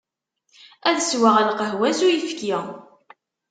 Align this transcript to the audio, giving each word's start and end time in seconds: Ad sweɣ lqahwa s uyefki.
Ad 0.89 0.97
sweɣ 1.01 1.35
lqahwa 1.47 1.89
s 1.97 1.99
uyefki. 2.05 2.55